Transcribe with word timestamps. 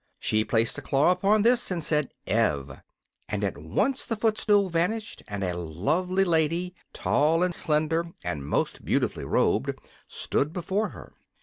She 0.17 0.43
placed 0.43 0.75
a 0.79 0.81
claw 0.81 1.11
upon 1.11 1.43
this 1.43 1.69
and 1.69 1.83
said 1.83 2.11
"Ev," 2.25 2.81
and 3.29 3.43
at 3.43 3.55
once 3.55 4.03
the 4.03 4.15
footstool 4.15 4.67
vanished 4.67 5.21
and 5.27 5.43
a 5.43 5.55
lovely 5.55 6.23
lady, 6.23 6.73
tall 6.91 7.43
and 7.43 7.53
slender 7.53 8.07
and 8.23 8.43
most 8.43 8.83
beautifully 8.83 9.25
robed, 9.25 9.75
stood 10.07 10.53
before 10.53 10.89
her. 10.89 11.13